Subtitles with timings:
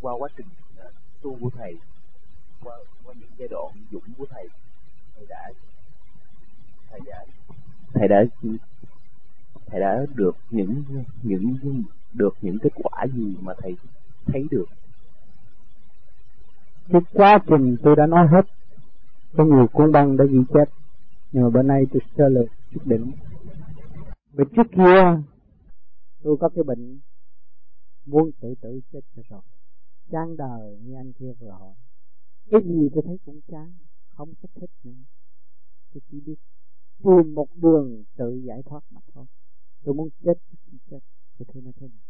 [0.00, 0.46] qua quá trình
[0.78, 0.84] à,
[1.22, 1.78] tu của thầy
[2.64, 4.48] qua, qua những giai đoạn dũng của thầy
[5.14, 5.52] thầy đã
[6.90, 7.24] thầy đã
[7.94, 8.24] thầy đã
[9.66, 10.82] thầy đã được những
[11.22, 11.56] những
[12.12, 13.76] được những kết quả gì mà thầy
[14.26, 14.66] thấy được?
[16.88, 18.46] Cái quá trình tôi đã nói hết
[19.36, 20.68] có nhiều cuốn băng đã ghi chép
[21.32, 23.12] nhưng mà bữa nay tôi sơ lược chút đỉnh.
[24.32, 25.22] Vì trước kia
[26.22, 27.00] tôi có cái bệnh
[28.06, 29.40] muốn tự tử chết cho rồi
[30.10, 31.74] chán đời như anh kia vừa hỏi.
[32.50, 33.72] Cái gì tôi thấy cũng chán
[34.08, 34.92] không có thích nữa.
[35.92, 36.36] Tôi chỉ biết
[37.04, 39.26] tìm một đường tự giải thoát mà thôi.
[39.84, 40.34] Tôi muốn chết
[40.66, 40.98] thì chết.
[41.38, 42.04] Tôi thấy nó thế nào?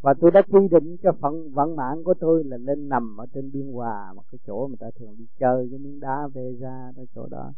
[0.00, 3.26] Và tôi đã quy định cho phận vận mạng của tôi là lên nằm ở
[3.34, 6.56] trên biên hòa một cái chỗ mà ta thường đi chơi cái miếng đá về
[6.60, 7.52] ra ở chỗ đó.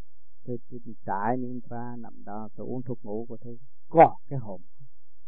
[0.44, 4.38] Tôi, tôi, trải miếng ra nằm đó tôi uống thuốc ngủ của tôi có cái
[4.38, 4.60] hồn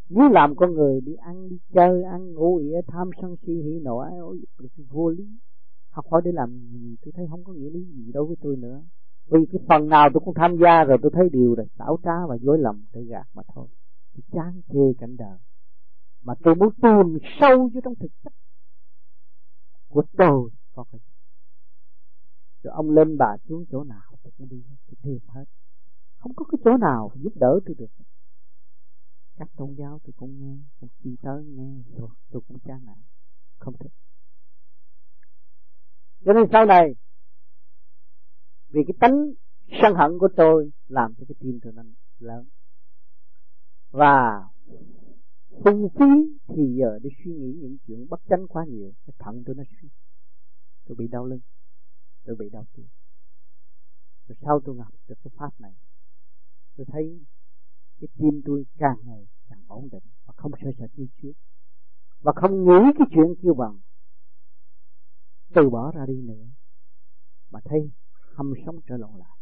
[0.08, 3.80] nếu làm con người đi ăn, đi chơi, ăn, ngủ ỉa tham, sân si, hỉ,
[3.82, 4.40] nộ ái ôi
[4.88, 5.24] vô lý.
[5.90, 6.96] Học hỏi để làm gì?
[7.02, 8.82] Tôi thấy không có nghĩa lý gì đối với tôi nữa.
[9.26, 12.26] Vì cái phần nào tôi cũng tham gia rồi, tôi thấy điều là xảo trá
[12.28, 13.66] và dối lầm tự gạt mà thôi.
[14.14, 15.38] Tôi chán chê cảnh đời.
[16.22, 18.32] Mà tôi muốn tìm sâu vô trong thực chất
[19.88, 21.00] của tôi, có cái
[22.64, 25.44] rồi ông lên bà xuống chỗ nào, tôi cũng đi tôi tìm hết.
[26.18, 27.86] Không có cái chỗ nào giúp đỡ tôi được
[29.64, 30.56] tôn giáo, tôi cũng nghe.
[30.80, 32.96] Cũng đi tới nghe rồi tôi cũng chán nản.
[33.58, 33.92] Không thích.
[36.24, 36.94] Cho nên sau này,
[38.68, 39.12] vì cái tánh
[39.82, 41.82] sân hận của tôi làm cho cái tim tôi nó
[42.18, 42.48] lớn.
[43.90, 44.48] Và
[45.64, 49.42] phung phí thì giờ để suy nghĩ những chuyện bất chánh quá nhiều, cái thận
[49.46, 49.88] tôi nó suy.
[50.86, 51.40] Tôi bị đau lưng.
[52.24, 52.86] Tôi bị đau tim.
[54.26, 55.74] Rồi sau tôi gặp được cái pháp này,
[56.76, 57.20] tôi thấy
[58.00, 59.26] cái tim tôi càng ngày
[59.68, 61.32] ổn định và không sợ sệt như trước.
[62.20, 63.78] Và không nghĩ cái chuyện kêu bằng,
[65.54, 66.46] từ bỏ ra đi nữa,
[67.50, 67.90] mà thấy
[68.34, 69.38] hâm sống trở lộn lại.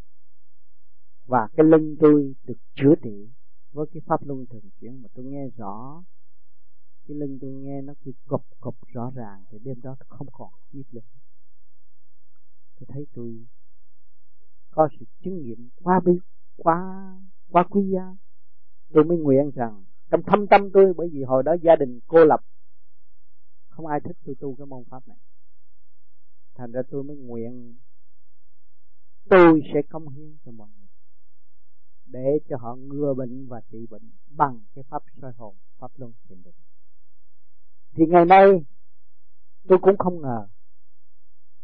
[1.25, 3.29] Và cái lưng tôi được chữa trị
[3.71, 6.03] với cái pháp luân thường chuyển mà tôi nghe rõ.
[7.07, 10.27] Cái lưng tôi nghe nó kêu cộp cộp rõ ràng thì đêm đó tôi không
[10.31, 11.03] còn nhịp lực
[12.79, 13.45] tôi thấy tôi
[14.71, 16.19] có sự chứng nghiệm quá biết,
[16.55, 17.11] quá
[17.49, 18.15] quá quý giá.
[18.93, 22.25] Tôi mới nguyện rằng trong thâm tâm tôi, bởi vì hồi đó gia đình cô
[22.25, 22.39] lập,
[23.69, 25.17] không ai thích tôi tu cái môn pháp này.
[26.55, 27.75] Thành ra tôi mới nguyện,
[29.29, 30.87] tôi sẽ công hiến cho mọi người,
[32.05, 36.13] để cho họ ngừa bệnh và trị bệnh bằng cái pháp soi hồn, pháp luân
[36.27, 36.55] thiền định.
[37.91, 38.47] Thì ngày nay,
[39.67, 40.47] tôi cũng không ngờ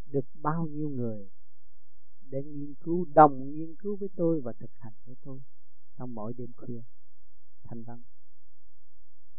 [0.05, 1.29] được bao nhiêu người
[2.21, 5.41] để nghiên cứu, đồng nghiên cứu với tôi và thực hành với tôi
[5.97, 6.81] trong mỗi đêm khuya
[7.63, 8.01] thanh vắng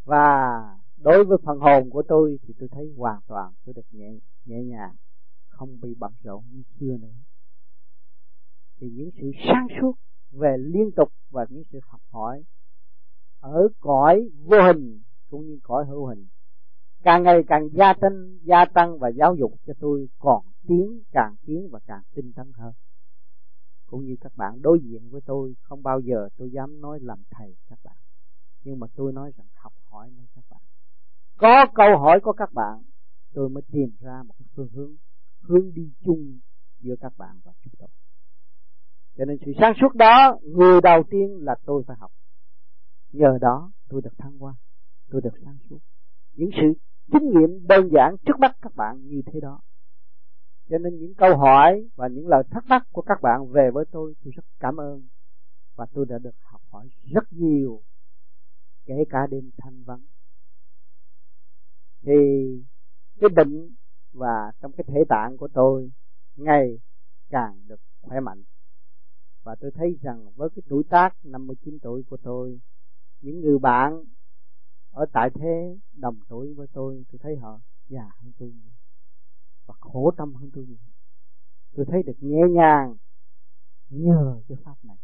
[0.04, 0.60] và
[0.96, 4.10] đối với phần hồn của tôi thì tôi thấy hoàn toàn tôi được nhẹ
[4.44, 4.94] nhẹ nhàng,
[5.48, 7.14] không bị bận rộn như xưa nữa.
[8.78, 9.92] Thì những sự sáng suốt
[10.30, 12.44] về liên tục và những sự học hỏi
[13.40, 15.00] ở cõi vô hình
[15.30, 16.26] cũng như cõi hữu hình
[17.02, 21.34] càng ngày càng gia tăng gia tăng và giáo dục cho tôi còn tiến, càng
[21.46, 22.72] tiến và càng tinh tấn hơn.
[23.86, 27.22] Cũng như các bạn đối diện với tôi, không bao giờ tôi dám nói làm
[27.30, 27.96] thầy các bạn
[28.62, 30.60] nhưng mà tôi nói rằng học hỏi nơi các bạn.
[31.36, 32.82] Có câu hỏi của các bạn,
[33.32, 34.96] tôi mới tìm ra một phương hướng
[35.40, 36.38] hướng đi chung
[36.78, 37.88] giữa các bạn và chúng tôi.
[39.16, 42.10] Cho nên sự sáng suốt đó, người đầu tiên là tôi phải học.
[43.12, 44.54] Nhờ đó, tôi được thăng hoa,
[45.10, 45.78] tôi được sáng suốt.
[46.32, 46.80] Những sự
[47.12, 49.60] kinh nghiệm đơn giản trước mắt các bạn như thế đó.
[50.68, 53.84] Cho nên những câu hỏi và những lời thắc mắc của các bạn về với
[53.90, 55.06] tôi tôi rất cảm ơn.
[55.76, 57.82] Và tôi đã được học hỏi rất nhiều
[58.90, 60.06] kể cả đêm thanh vắng.
[62.02, 62.12] Thì
[63.20, 63.74] cái bệnh
[64.12, 65.90] và trong cái thể tạng của tôi
[66.36, 66.78] ngày
[67.28, 68.42] càng được khỏe mạnh.
[69.42, 72.60] Và tôi thấy rằng với cái tuổi tác 59 tuổi của tôi,
[73.20, 74.04] những người bạn
[74.90, 78.72] ở tại thế đồng tuổi với tôi tôi thấy họ già hơn tôi nhiều
[79.66, 80.78] và khổ tâm hơn tôi nhiều.
[81.74, 82.96] Tôi thấy được nhẹ nhàng
[83.88, 84.96] nhờ cái pháp này.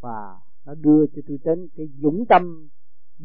[0.00, 2.68] Và nó đưa cho tôi đến cái dũng tâm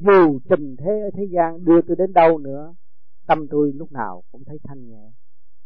[0.01, 2.75] dù tình thế ở thế gian đưa tôi đến đâu nữa,
[3.27, 5.11] tâm tôi lúc nào cũng thấy thanh nhẹ.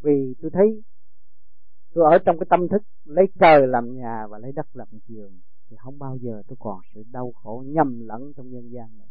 [0.02, 0.82] Vì tôi thấy
[1.94, 5.40] tôi ở trong cái tâm thức lấy trời làm nhà và lấy đất làm giường,
[5.70, 9.06] thì không bao giờ tôi còn sự đau khổ nhầm lẫn trong nhân gian nữa.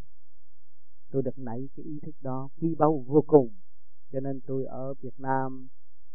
[1.10, 3.50] Tôi được nảy cái ý thức đó quý báu vô cùng,
[4.12, 5.68] cho nên tôi ở Việt Nam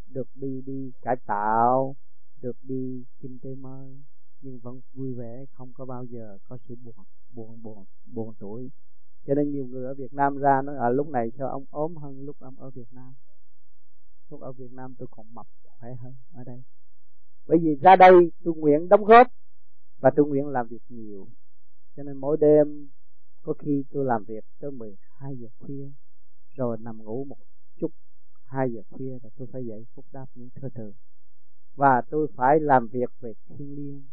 [0.07, 1.95] được đi đi cải tạo,
[2.41, 3.97] được đi kinh tế mới,
[4.41, 6.95] nhưng vẫn vui vẻ, không có bao giờ có sự buồn
[7.33, 8.69] buồn buồn buồn tuổi
[9.25, 11.95] cho nên nhiều người ở Việt Nam ra nói à lúc này sao ông ốm
[11.95, 13.13] hơn lúc ông ở Việt Nam?
[14.29, 16.63] Lúc ở Việt Nam tôi còn mập, khỏe hơn ở đây.
[17.47, 19.27] Bởi vì ra đây tôi nguyện đóng góp
[19.99, 21.27] và tôi nguyện làm việc nhiều.
[21.95, 22.89] Cho nên mỗi đêm
[23.41, 25.89] có khi tôi làm việc tới 12 giờ khuya,
[26.55, 27.37] rồi nằm ngủ một
[27.79, 27.91] chút
[28.45, 30.93] 2 giờ khuya là tôi phải dậy phúc đáp những thơ từ
[31.75, 34.03] và tôi phải làm việc về thiên liêng.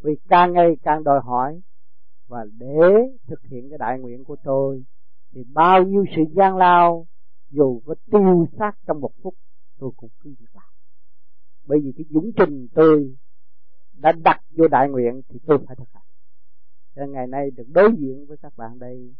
[0.00, 1.60] Vì càng ngày càng đòi hỏi
[2.28, 4.84] và để thực hiện cái đại nguyện của tôi,
[5.32, 7.06] thì bao nhiêu sự gian lao,
[7.50, 9.34] dù có tiêu xác trong một phút,
[9.78, 10.72] tôi cũng cứ việc làm.
[11.66, 13.16] Bởi vì cái dũng trình tôi
[13.92, 16.06] đã đặt vô đại nguyện thì tôi phải thực hành.
[16.94, 19.14] Cho ngày nay được đối diện với các bạn đây,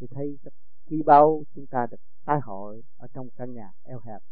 [0.00, 0.52] tôi thấy rất
[0.90, 4.22] quý báu chúng ta được tái hội ở trong căn nhà eo hẹp,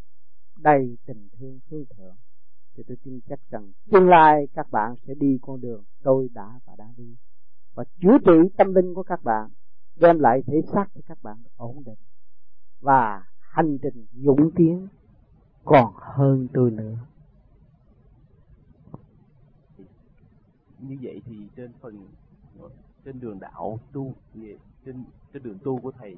[0.58, 2.17] đầy tình thương hương thượng.
[2.75, 6.61] Thì tôi tin chắc rằng tương lai các bạn sẽ đi con đường tôi đã
[6.64, 7.16] và đang đi
[7.76, 9.50] và chữa trị tâm linh của các bạn
[9.96, 11.99] đem lại thể xác cho các bạn được ổn định.
[12.81, 14.88] Và hành trình dũng tiến
[15.64, 16.96] còn hơn tôi nữa.
[20.78, 22.06] Như vậy thì trên phần
[23.05, 24.14] trên đường đạo tu
[24.84, 26.17] trên trên đường tu của thầy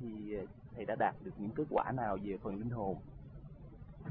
[0.00, 0.36] thì
[0.74, 2.96] thầy đã đạt được những kết quả nào về phần linh hồn?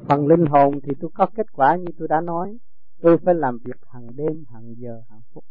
[0.09, 2.57] Phần linh hồn thì tôi có kết quả như tôi đã nói.
[3.01, 5.43] Tôi phải làm việc hàng đêm hàng giờ hàng phút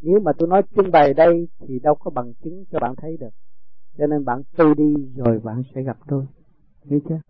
[0.00, 3.16] nếu mà tôi nói trưng bày đây thì đâu có bằng chứng cho bạn thấy
[3.16, 3.30] được.
[3.98, 6.26] Cho nên bạn tu đi rồi bạn sẽ gặp tôi.
[6.84, 7.20] Biết chưa?